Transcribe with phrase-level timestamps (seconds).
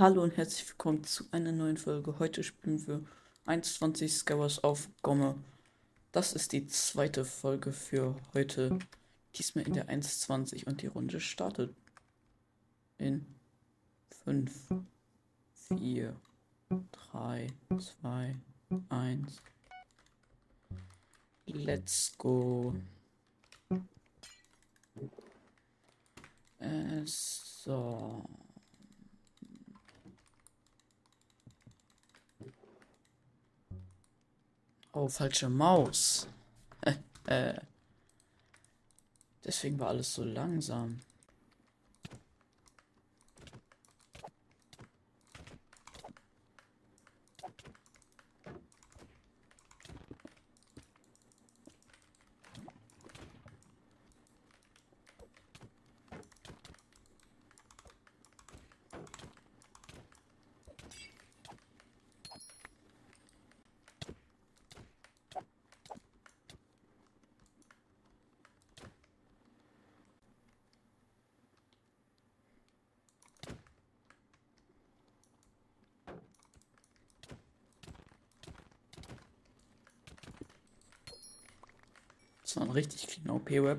[0.00, 2.18] Hallo und herzlich willkommen zu einer neuen Folge.
[2.18, 3.04] Heute spielen wir
[3.44, 5.34] 21 Skywars auf Gomme.
[6.10, 8.78] Das ist die zweite Folge für heute.
[9.34, 11.74] Diesmal in der 1.20 und die Runde startet
[12.96, 13.26] in
[14.24, 14.72] 5,
[15.68, 16.16] 4,
[17.12, 17.48] 3,
[18.00, 18.36] 2,
[18.88, 19.42] 1.
[21.44, 22.74] Let's go.
[26.58, 28.24] Äh, so.
[34.92, 36.26] Oh, falsche Maus.
[37.26, 37.54] äh.
[39.44, 41.00] Deswegen war alles so langsam.
[82.50, 83.78] Das war ein richtig clean OP-Web.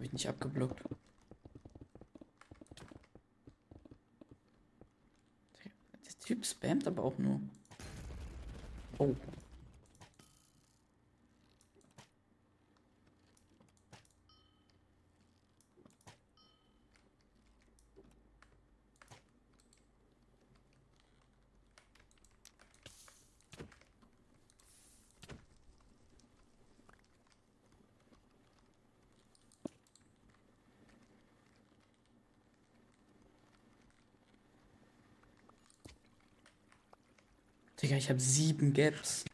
[0.00, 0.82] Habe ich nicht abgeblockt?
[6.06, 7.40] Der Typ spammt aber auch nur.
[9.00, 9.16] Oh.
[37.82, 39.24] Digga, ich habe sieben Gaps.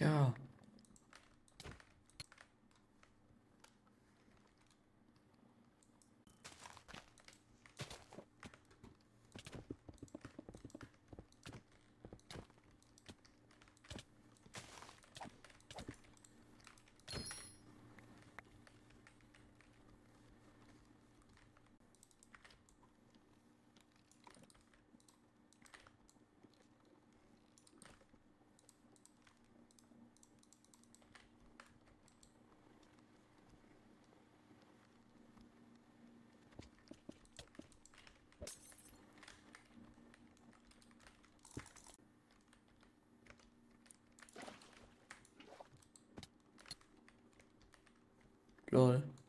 [0.00, 0.39] girl.
[48.72, 48.78] Ja.
[48.78, 49.02] Lol.
[49.02, 49.19] So.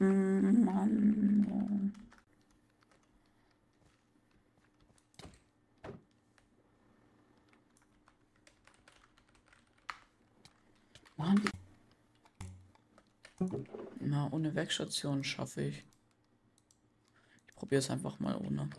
[0.00, 1.94] Mann.
[11.18, 11.42] Mann.
[14.00, 15.84] Na, ohne Werkstation schaffe ich.
[17.46, 18.70] Ich probiere es einfach mal ohne.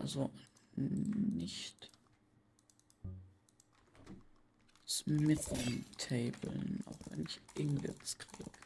[0.00, 0.30] Also
[0.74, 1.88] nicht
[4.88, 8.61] Smithing Tablen, auch wenn ich irgendwie was kriege.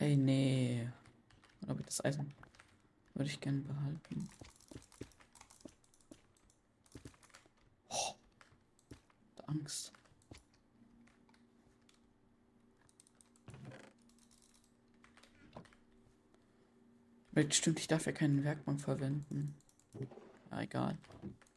[0.00, 0.88] Ey, nee.
[1.60, 2.32] Oder habe ich das Eisen?
[3.14, 4.28] Würde ich gerne behalten.
[9.50, 9.92] Angst.
[17.32, 19.54] Vielleicht stimmt, ich darf ja keinen Werkbank verwenden.
[20.50, 20.98] Ja, egal.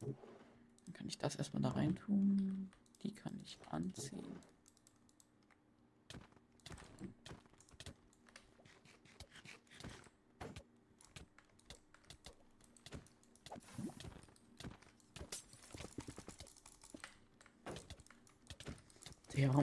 [0.01, 2.71] Dann kann ich das erstmal da rein tun.
[3.01, 4.23] Die kann ich anziehen.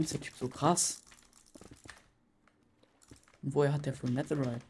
[0.00, 1.02] Der, warum ist der Typ so krass?
[3.42, 4.64] Und woher hat der für Netherite?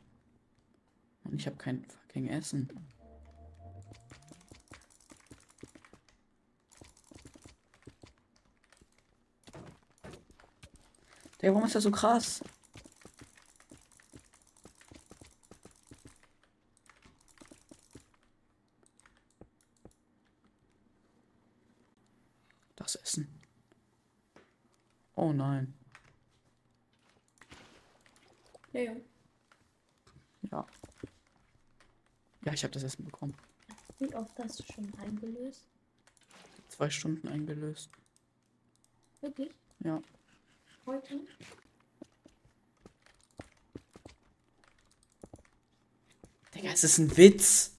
[1.22, 2.68] Und ich habe kein fucking Essen.
[11.40, 12.42] Der, warum ist der so krass?
[22.74, 23.40] Das Essen.
[25.30, 25.72] Oh nein.
[28.72, 28.96] Ja, ja.
[30.50, 30.66] Ja.
[32.44, 33.36] Ja, ich habe das Essen bekommen.
[34.00, 35.68] Wie oft hast du schon eingelöst?
[36.66, 37.90] Zwei Stunden eingelöst.
[39.20, 39.52] Wirklich?
[39.84, 40.02] Ja.
[40.84, 41.20] Heute?
[46.56, 47.78] Digga, es ist ein Witz.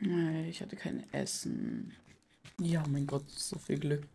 [0.00, 1.94] Ich hatte kein Essen.
[2.58, 4.06] Ja, mein Gott, so viel Glück.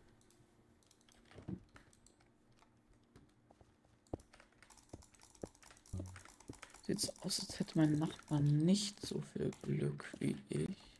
[6.87, 10.94] Sieht so aus, als hätte mein Nachbar nicht so viel Glück wie ich.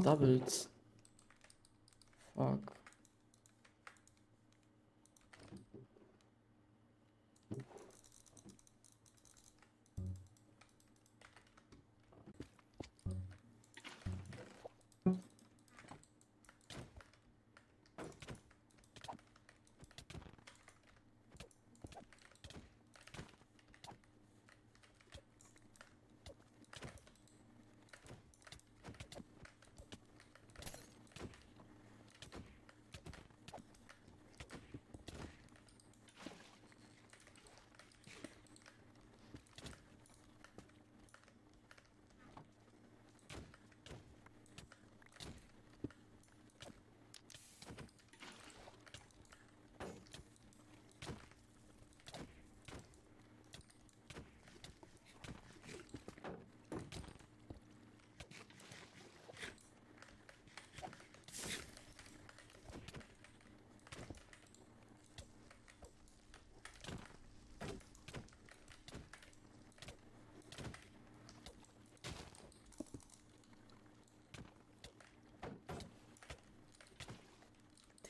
[0.00, 0.68] Doubles.
[2.36, 2.74] Fuck.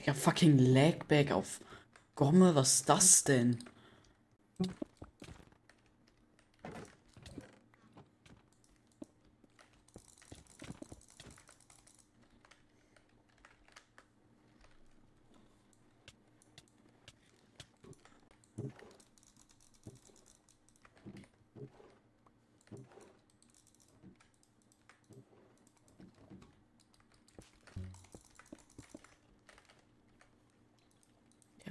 [0.05, 1.61] Digga, fucking Lagback auf
[2.15, 3.59] Gomme, was ist das denn?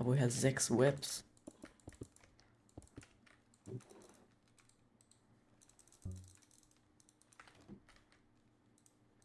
[0.03, 1.24] Ja, woher sechs Webs?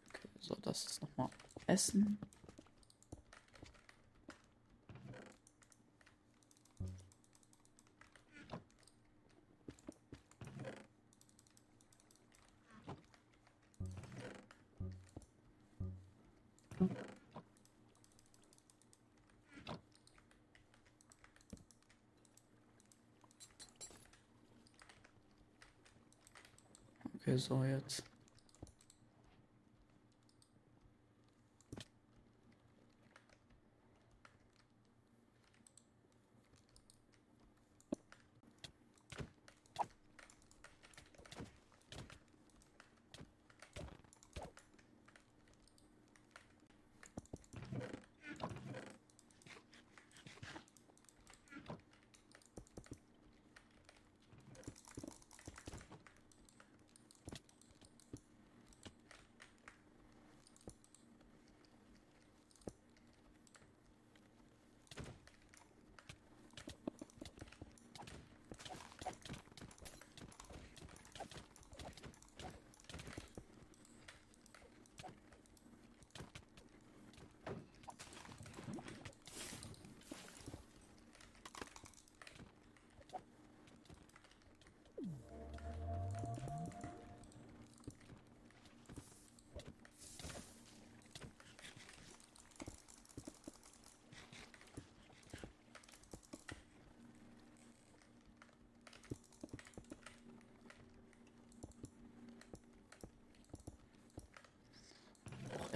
[0.09, 1.31] Okay, so, das ist nochmal
[1.67, 2.19] Essen.
[27.39, 28.18] Okay, so jetzt.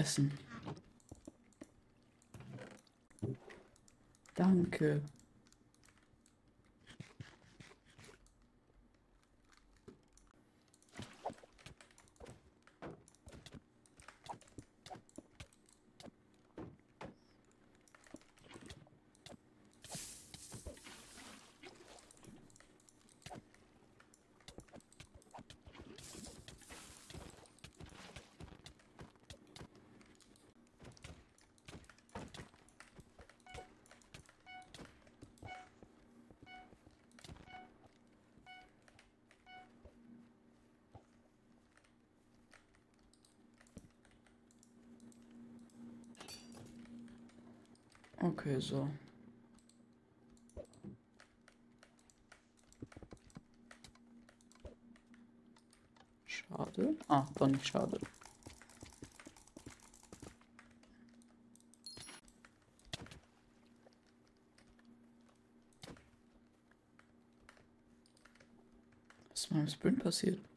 [0.03, 0.33] Essen.
[4.35, 5.01] Danke.
[48.23, 48.89] Okay, so.
[56.25, 56.97] Schade.
[57.09, 57.99] Ah, doch nicht schade.
[69.31, 70.52] Was ist meinem Sprint passiert?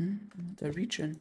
[0.00, 1.20] Hm, der Regen.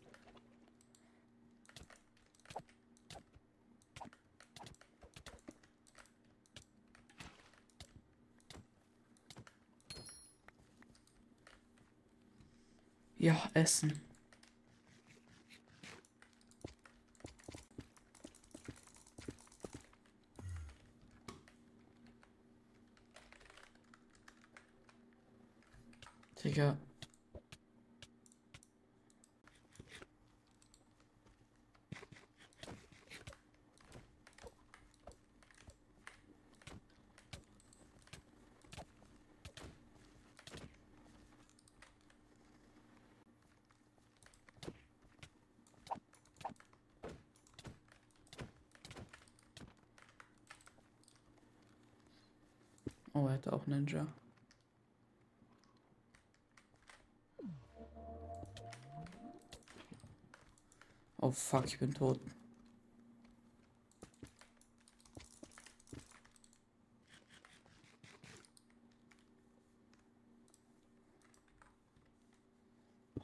[13.18, 14.02] Ja, Essen.
[26.44, 26.78] Digga.
[53.20, 54.08] Oh, er hatte auch Ninja.
[61.18, 62.22] Oh fuck, ich bin tot.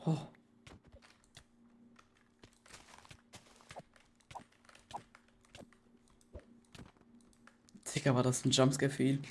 [0.05, 0.17] Oh.
[7.95, 9.25] Digga, war das ein Jumpscare für ihn?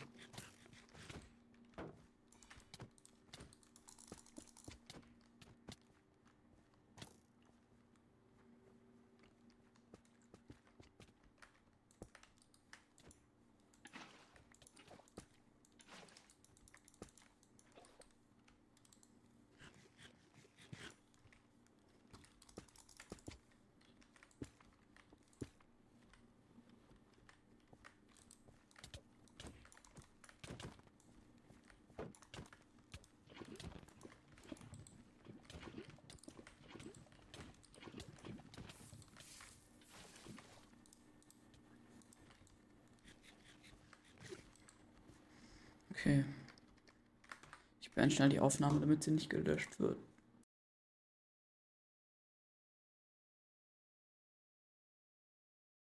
[46.04, 46.22] Okay.
[47.80, 49.96] Ich beende schnell die Aufnahme, damit sie nicht gelöscht wird.